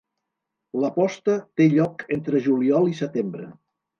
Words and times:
La 0.83 0.89
posta 0.95 1.35
té 1.59 1.67
lloc 1.75 2.03
entre 2.17 2.43
juliol 2.47 2.91
i 2.95 2.99
setembre. 3.05 3.49